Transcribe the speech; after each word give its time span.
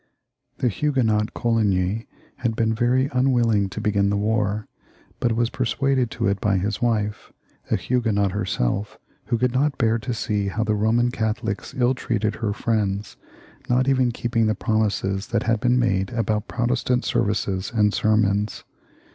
The 0.57 0.67
Huguenot 0.67 1.35
Coligny 1.35 2.07
had 2.37 2.55
been 2.55 2.73
very 2.73 3.07
unwilling 3.13 3.69
to 3.69 3.79
begin 3.79 4.09
the 4.09 4.17
war, 4.17 4.67
but 5.19 5.35
was 5.35 5.51
persuaded 5.51 6.09
to 6.09 6.27
it 6.27 6.41
by 6.41 6.57
his 6.57 6.81
wife, 6.81 7.31
a 7.69 7.75
Huguenot 7.75 8.31
herself, 8.31 8.97
who 9.25 9.37
could 9.37 9.53
not 9.53 9.77
bear 9.77 9.99
to 9.99 10.11
see 10.11 10.47
how 10.47 10.63
the 10.63 10.73
Eoman 10.73 11.13
Catholics 11.13 11.75
ill 11.77 11.93
treated 11.93 12.33
her 12.37 12.51
friends, 12.51 13.15
not 13.69 13.87
even 13.87 14.11
keeping 14.11 14.47
the 14.47 14.55
promises 14.55 15.27
that 15.27 15.43
had 15.43 15.59
been 15.59 15.77
made 15.77 16.09
about 16.13 16.47
Protestant 16.47 17.05
services 17.05 17.71
and 17.71 17.93
sermons. 17.93 18.63